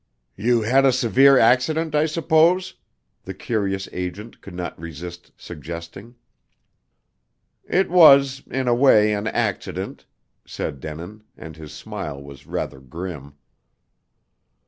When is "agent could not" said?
3.93-4.79